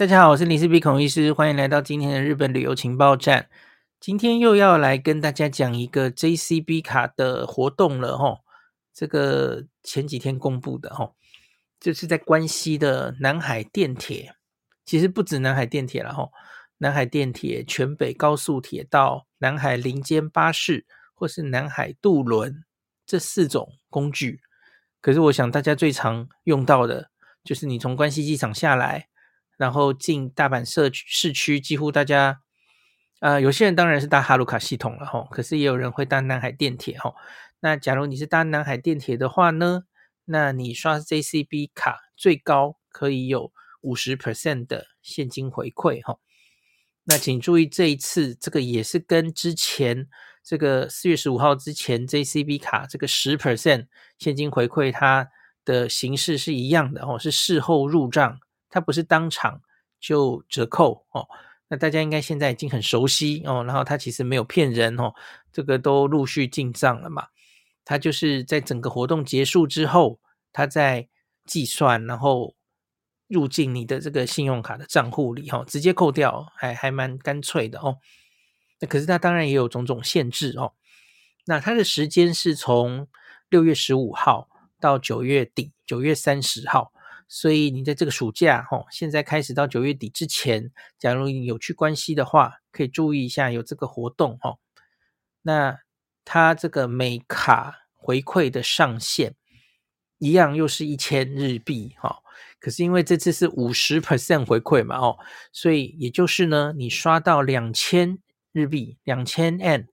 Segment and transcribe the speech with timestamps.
[0.00, 3.50] 大家好，我是林氏璧孔医师，欢迎来到今天的日本旅游情报站。
[4.00, 8.38] 今天又要来跟大家讲一个 JCB 卡的活动了哈，
[8.94, 11.12] 这个前几天公布的哈，
[11.78, 14.34] 就是在关西的南海电铁，
[14.86, 16.30] 其实不止南海电铁了哈，
[16.78, 22.64] 南海电铁、全北高速铁道、南海林间巴士或是南海渡轮
[23.04, 24.40] 这四种工具。
[25.02, 27.10] 可是我想大家最常用到的，
[27.44, 29.08] 就是你从关西机场下来，
[29.60, 32.40] 然后进大阪社区市区，几乎大家，
[33.20, 37.12] 呃，有些人当然是搭哈鲁卡系统了哈，可是也有人会搭南海电铁哈。
[37.60, 39.82] 那假如你是搭南海电铁的话呢，
[40.24, 46.16] 那你刷 JCB 卡最高可以有五十 percent 的现金回馈哈。
[47.04, 50.08] 那请注意，这一次这个也是跟之前
[50.42, 55.28] 这个四月十五号之前 JCB 卡这个十 percent 现金回馈它
[55.66, 58.40] 的形式是一样的哦，是事后入账，
[58.70, 59.60] 它不是当场
[60.00, 61.28] 就折扣哦。
[61.68, 65.12] 那大家应该现在已经很熟悉哦，然后它其实没有骗人哦，
[65.52, 67.26] 这个都陆续进账了嘛。
[67.84, 70.20] 它就是在整个活动结束之后，
[70.52, 71.08] 它在
[71.44, 72.54] 计算，然后。
[73.32, 77.98] 入进你的这个信用卡的账户里哈，直接扣掉，还还蛮干脆的哦。
[78.80, 80.72] 那可是它当然也有种种限制哦。
[81.44, 83.06] 那它的时间是从
[83.48, 84.48] 六月十五号
[84.80, 86.92] 到九月底，九月三十号。
[87.32, 94.56] 所以你在这个暑假哈，现在开始到九月底之前，假如你有去关西的话，可以注意一下有这个活动哈。
[95.42, 95.78] 那
[96.24, 99.36] 它这个每卡回馈的上限
[100.18, 102.18] 一样又是一千日币哈。
[102.58, 105.16] 可是因为这次是五十 percent 回馈嘛，哦，
[105.52, 108.18] 所以也就是呢，你刷到两千
[108.50, 109.86] 日币，两千 N，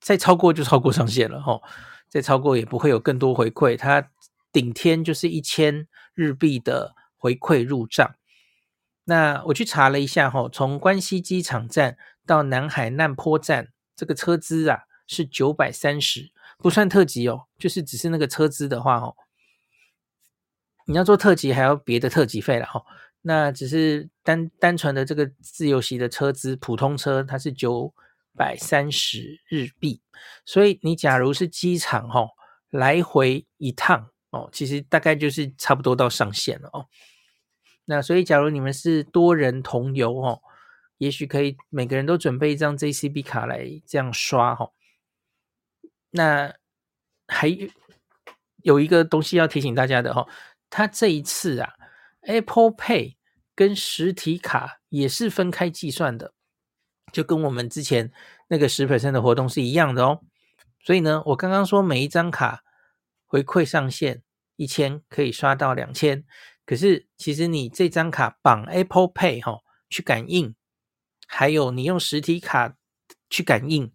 [0.00, 1.60] 再超过就超过上限了，哦，
[2.08, 4.08] 再超过也不会有更多回馈，它
[4.52, 8.14] 顶天就是一千日币的回馈入账。
[9.04, 19.16] 那我去查了一下，哈，从关西机场站到南海难波站，这个车资啊是九百三十，不算特级哦，就是只是那个车资的话，哦。
[20.86, 22.84] 你要做特级，还要别的特级费了哈。
[23.22, 27.94] 那只是单单纯的这个自由席的车资，普通车它是九
[28.36, 30.00] 百三十日币。
[30.44, 32.28] 所以你假如是机场哈，
[32.70, 36.88] 来回一趟哦，其实大概就是差不多到上限了哦。
[37.84, 40.42] 那所以假如你们是多人同游哦，
[40.98, 44.70] 也许可以每个人都准备一张 JCB 卡来这样刷哈。
[46.10, 46.54] 那
[47.28, 47.48] 还
[48.62, 50.26] 有一个东西要提醒大家的哈。
[50.70, 51.74] 它这一次啊
[52.22, 53.16] ，Apple Pay
[53.54, 56.32] 跟实体卡也是分开计算的，
[57.12, 58.10] 就跟我们之前
[58.48, 60.20] 那个十 percent 的活动是一样的哦。
[60.80, 62.62] 所以呢，我刚刚说每一张卡
[63.32, 64.22] 回馈上限
[64.56, 66.22] 一千，可以刷到两千。
[66.66, 70.54] 可是其实你这张卡绑 Apple Pay 哈、哦，去感应，
[71.26, 72.76] 还有你用实体卡
[73.30, 73.90] 去感应。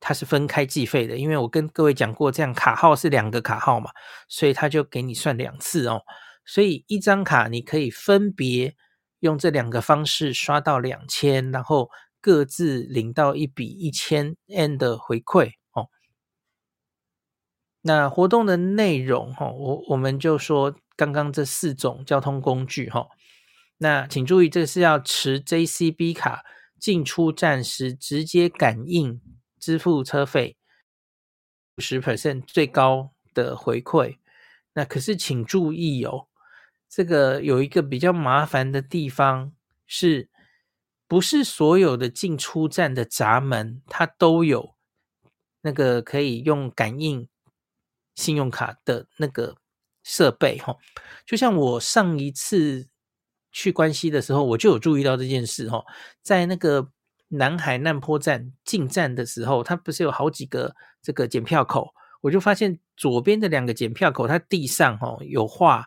[0.00, 3.90] 它是分开计费的，因为我跟各位讲过，这样卡号是两个卡号嘛，
[4.26, 6.00] 所以他就给你算两次哦。
[6.46, 8.74] 所以一张卡你可以分别
[9.20, 11.90] 用这两个方式刷到两千，然后
[12.22, 15.52] 各自领到一笔一千 N 的回馈。
[17.82, 23.06] 那活动的内容哈，我我们就说刚刚这四种交通工具哈。
[23.78, 26.44] 那请注意，这是要持 JCB 卡
[26.80, 29.20] 进出站时直接感应。
[29.60, 30.56] 支付车费
[31.76, 34.16] 五十 percent 最高的回馈，
[34.72, 36.26] 那可是请注意哦，
[36.88, 39.52] 这个有一个比较麻烦的地方，
[39.86, 40.28] 是
[41.06, 44.74] 不是所有的进出站的闸门它都有
[45.60, 47.28] 那个可以用感应
[48.14, 49.56] 信用卡的那个
[50.02, 50.58] 设备？
[50.58, 50.76] 哈，
[51.26, 52.88] 就像我上一次
[53.50, 55.84] 去关西的时候，我就有注意到这件事哈，
[56.22, 56.90] 在那个。
[57.34, 61.90] 南海难波站进站的时候，它不是有好几个这个检票口？
[62.20, 65.86] 我就发现左边的两个检票口，它地上哦有画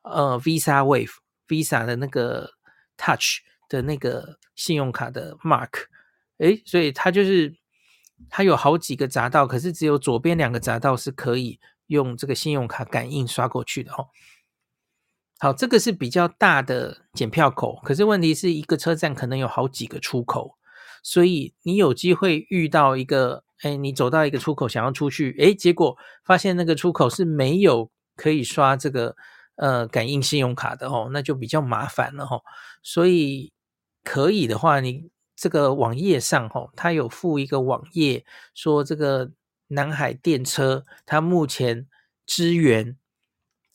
[0.00, 1.12] 呃 Visa Wave
[1.46, 2.50] Visa 的那个
[2.96, 5.84] Touch 的那个信用卡的 Mark，
[6.38, 7.54] 诶，所以它就是
[8.28, 14.08] 它有好几个匝道，可是只有左边两个匝道是可以用这个信用卡感应刷过去的哦。
[15.38, 20.56] 好，这个是比较大的检票口，可是问题是一个车站可能有好几个出口。
[21.02, 29.14] 所以你有机会遇到一个，哎，你走到一个出口想要出去，哎，结果发现那个出口是没有可以刷这个
[29.56, 32.40] 呃感应信用卡的哦，那就比较麻烦了哈。
[32.82, 33.52] 所以
[34.02, 38.24] 可以的话，你这个网页上哈，它有附一个网页，
[38.54, 39.30] 说这个
[39.68, 41.86] 南海电车它目前
[42.24, 42.96] 支援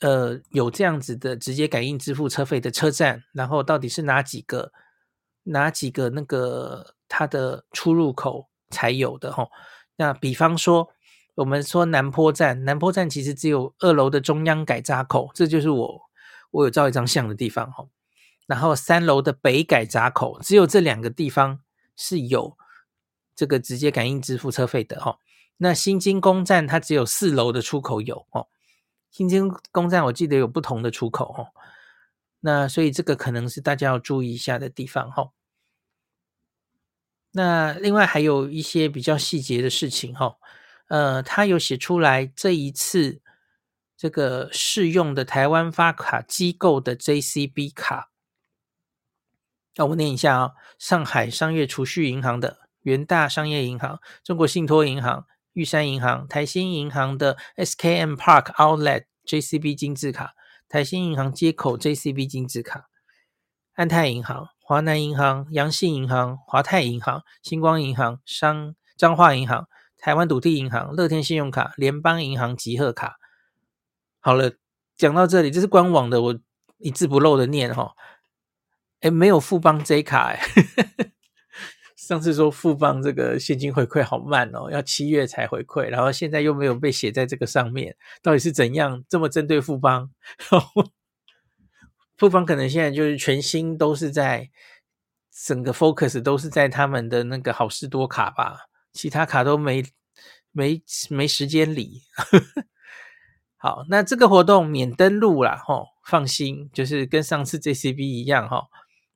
[0.00, 4.72] 呃有这样子的直接感应支付车费的车站，然后到底是哪几个
[5.44, 9.48] 哪几个那个它的出入口才有的吼？
[9.96, 10.90] 那比方说，
[11.36, 16.00] 我们说南坡站，南坡站其实只有二楼的中央改闸口，这就是我
[16.50, 17.88] 我有照一张相的地方吼。
[18.46, 21.60] 然后三楼的北改闸口，只有这两个地方
[21.96, 22.56] 是有
[23.34, 25.18] 这个直接感应支付车费的齁。
[25.56, 28.48] 那新金公站它只有四楼的出口有哦，
[29.10, 31.46] 新金公站我记得有不同的出口哦，
[32.40, 35.30] 那所以这个可能是大家要注意一下的地方哈。
[37.30, 40.36] 那另外还有一些比较细节的事情哈，
[40.88, 43.20] 呃，他有写出来这一次
[43.96, 48.10] 这个适用的台湾发卡机构的 JCB 卡，
[49.76, 55.26] 那我念一下啊，上海商业储蓄银行的、元大商业银行、中国信托银行。
[55.54, 60.34] 玉山银行、台新银行的 SKM Park Outlet JCB 金质卡、
[60.68, 62.88] 台新银行接口 JCB 金质卡、
[63.74, 73.18] 安泰银行、华南银行、阳信银行、华泰银行、星光银行、商彰化银行、台湾土地银行、乐天信用卡、联邦银行集贺卡。
[74.18, 74.54] 好了，
[74.96, 76.40] 讲到这里，这是官网的，我
[76.78, 77.94] 一字不漏的念哈。
[79.04, 80.40] 诶，没有富邦 J 卡诶
[81.94, 90.10] 上次说富邦这个现金回馈好慢哦，要七月才回馈，然后现在又没有被写在这个上面，到底是怎样这么针对富邦？
[92.16, 94.50] 富邦可能现在就是全新都是在
[95.46, 99.84] 整个 focus 都是在他们的那个好事多卡吧，其他卡都没
[100.50, 102.00] 没没时间理。
[103.58, 108.66] 好，那这个活动免登录啦，吼，放心，就是跟上次 JCB 一样哈，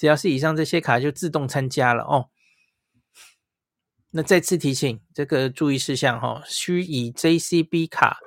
[0.00, 2.30] 只要是以上这些卡就自动参加了哦。
[4.12, 8.18] 那再次提醒这个注意事项哈，需以 JCB 卡，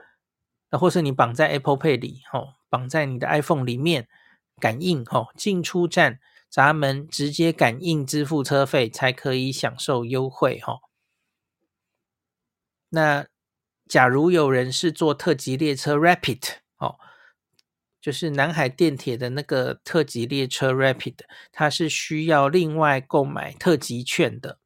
[0.70, 4.08] 那或是你绑在 Apple Pay 里哦，绑在你的 iPhone 里面
[4.60, 10.78] 感应哦，进出站闸门直接感应支付车费才可以享受优惠哈。
[12.90, 13.26] 那
[13.88, 17.00] 假如有人是坐特急列车 Rapid 哦，
[18.04, 21.20] 就是南海电铁的那个特急列车 Rapid，
[21.54, 24.60] 它是需要另外购买特急券的。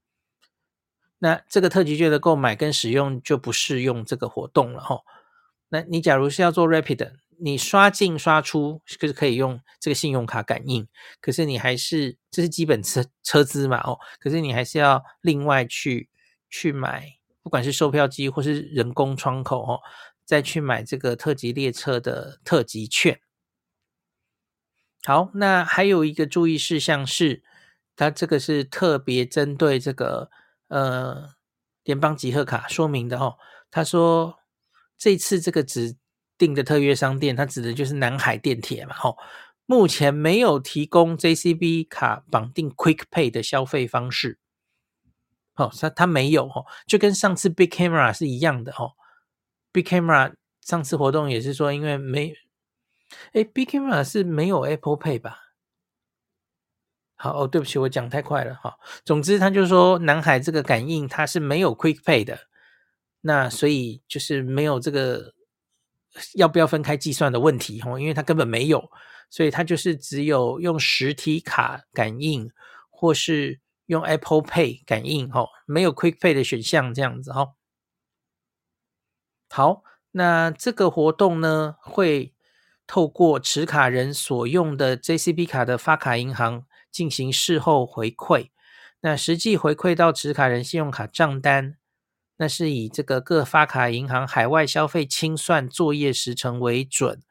[1.19, 5.01] 那这个特急券的购买跟使用就不适用这个活动了哈。
[5.69, 10.87] 那你假如是要做 Rapid，你刷进刷出是可以用这个信用卡感应，
[11.21, 16.09] 可是你还是这是基本车车资嘛哦，可是你还是要另外去
[16.49, 19.79] 去买，不管是售票机或是人工窗口哦，
[20.25, 23.19] 再去买这个特级列车的特级券。
[25.05, 27.43] 好，那还有一个注意事项是，
[27.95, 30.29] 它这个是特别针对这个。
[30.69, 31.29] 呃，
[31.85, 33.37] 联邦集贺卡说明的哦，
[33.71, 34.37] 他说
[34.97, 35.95] 这次这个指
[36.37, 39.17] 定的特约商店，它指的就是南海电铁嘛，吼，
[39.65, 44.39] 目前没有提供 JCB 卡绑定 Quick Pay 的消费方式，
[45.55, 48.91] 哦，他他没有哦，就跟上次 Big Camera 是一样的哦
[49.71, 52.35] ，Big Camera 上次活动也是说，因为没，
[53.33, 55.39] 哎，Big Camera 是没有 Apple Pay 吧？
[57.19, 58.77] 好哦，对不起，我讲太快了哈。
[59.03, 62.47] 总之，他就说南海这个感应它是没有 Quick Pay 的，
[63.21, 65.33] 那所以就是没有这个
[66.35, 68.91] 要不要分开计算的问题哈，因为它根本没有，
[69.31, 72.51] 所以它就是只有用实体卡感应
[72.91, 77.55] 或是用 Apple Pay 感应哈，没有 Quick Pay 的选项这样子哈。
[79.49, 82.35] 好，那这个活动呢，会
[82.87, 86.65] 透过持卡人所用的 JCB 卡的发卡银行。
[86.89, 88.49] 进行事后回馈，
[89.01, 91.77] 那实际回馈到持卡人信用卡账单，
[92.37, 97.21] 那是以这个各发卡银行海外消费清算作业时程为准。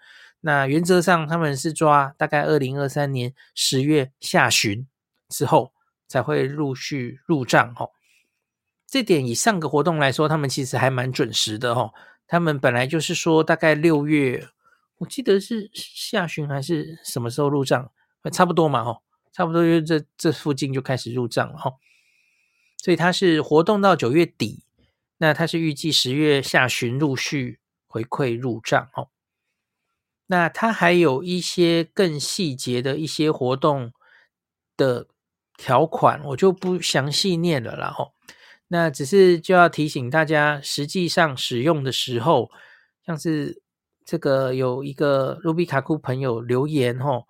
[0.43, 4.87] 那原则上他们是抓大概二零二三年十月下旬
[5.31, 5.73] 之后
[6.07, 7.89] 才会陆续入账哈。
[8.87, 11.91] 这点以上个活动来说，他们其实还蛮准时的哈。
[12.29, 14.47] 他们本来就是说大概六月，
[14.99, 17.91] 我记得是下旬还是什么时候入账，
[18.33, 19.03] 差不多嘛哈。
[19.33, 21.75] 差不多就这这附近就开始入账了哈，
[22.83, 24.65] 所以它是活动到九月底，
[25.19, 29.09] 那它是预计十月下旬陆续回馈入账哈。
[30.29, 33.93] 那它还有一些更细节的一些活动
[34.75, 35.09] 的
[35.59, 38.13] 条款，我就不详细念了啦哈。
[38.69, 42.51] 那只是就要提醒大家，实际上使用的时候，
[43.05, 43.63] 像是
[44.07, 47.25] 这个有一个卢比卡库朋友留言哈。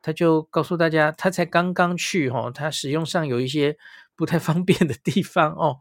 [0.00, 3.76] 他就告诉大家，他才刚刚去哈，他使用上有一些
[4.14, 5.80] 不太方便的地方哦。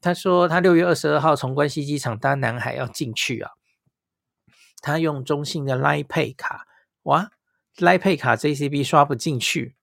[0.00, 3.50] 他说他六月二十二号从关西机场搭南海要进去啊，
[4.80, 6.68] 他用中信的 Line Pay 卡，
[7.02, 7.32] 哇
[7.78, 9.74] ，Line Pay 卡 JCB 刷不进去，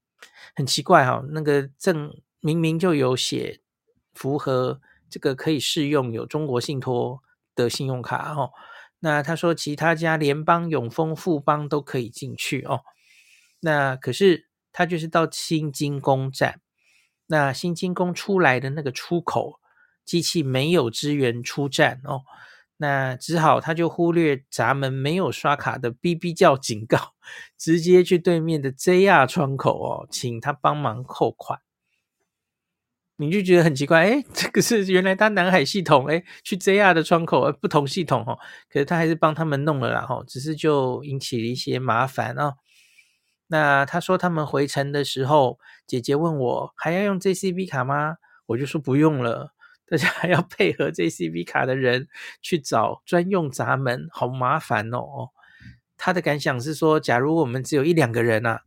[0.55, 3.59] 很奇怪哈、那个证明明就有写
[4.13, 7.21] 符合这个可以适用有中国信托
[7.53, 8.51] 的信用卡哦。
[9.05, 12.83] 那他说其他家联邦、永丰、富邦都可以进去哦。
[13.59, 16.61] 那可是他就是到新金宫站，
[17.27, 19.59] 那新金宫出来的那个出口
[20.05, 22.21] 机器没有支援出站哦。
[22.77, 27.13] 那只好他就忽略闸门没有刷卡的哔哔叫警告，
[27.59, 31.59] 直接去对面的 JR 窗口哦，请他帮忙扣款。
[33.17, 38.39] 你就觉得很奇怪，诶， 这个是原来他南海系统，诶，去 JR 的窗口，不同系统哦，
[38.69, 42.55] 可是他还是帮他们弄了啦，吼，只是就引起了一些麻烦哦。
[43.47, 48.17] 那他说他们回程的时候，姐姐问我还要用 JCB 卡吗？
[48.47, 49.53] 我就说不用了，
[49.87, 52.07] 大家还要配合 JCB 卡的人
[52.41, 55.29] 去找专用闸门，好麻烦哦。
[55.97, 58.61] 他的感想是说，假如我们只有一两个人啊，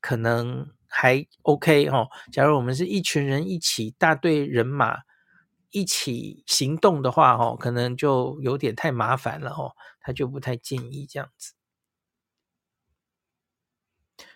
[0.00, 0.75] 可能。
[0.88, 4.98] 还 OK 哦，假如我们是一群人一起大队人马
[5.70, 11.52] 一起行动的话，哦，可能就有点太麻烦了哦，他就不太建议这样子。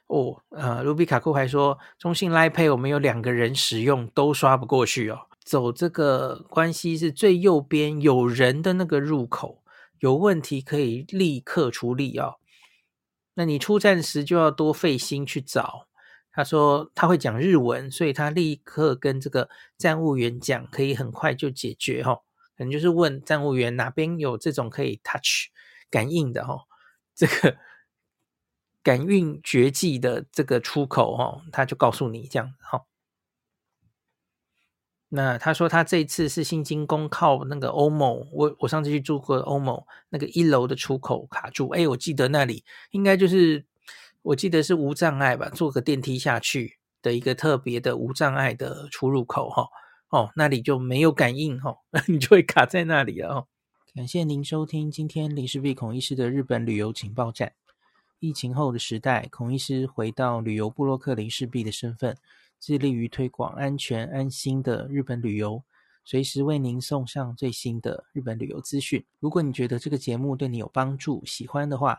[0.07, 9.63] 哦，呃，卢比卡库还说，中信 Line Pay 我们有两个人使用都刷不过去哦，走这个关系是最右边有人的那个入口，
[10.01, 12.35] 有问题可以立刻处理哦。
[13.35, 15.87] 那你出站时就要多费心去找。
[16.33, 22.21] 他说他会讲日文，所以他立刻跟这个站务员讲，可以很快就解决哈。
[22.57, 25.49] 可能就是问站务员哪边有这种可以 touch
[25.91, 26.67] 感应的哈，
[27.15, 27.57] 这个
[28.83, 32.85] 感应绝技的这个出口哈，他就告诉你这样哈。
[35.09, 43.67] 那他说他这次是新金宫靠那个 OMO，我我上次去住过 OMO 那个一楼的出口卡住，哎，我记得那里应该就是。
[44.23, 49.67] 我记得是无障碍吧，坐个电梯下去的一个特别的无障碍的出入口哈，
[50.11, 51.75] 哦，那里就没有感应哈，
[52.07, 53.47] 你就会卡在那里了哦。
[53.95, 57.53] 感谢您收听今天林氏璧孔医师的日本旅游情报站。
[58.19, 62.15] 疫情后的时代，孔医师回到旅游部落客林氏璧的身份，
[62.61, 65.65] 致力于推广安全安心的日本旅游，
[66.05, 69.03] 随时为您送上最新的日本旅游资讯。
[69.19, 71.99] 如果你觉得这个节目对你有帮助，喜欢的话，